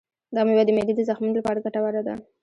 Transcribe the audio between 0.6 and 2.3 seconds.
د معدې د زخمونو لپاره ګټوره ده.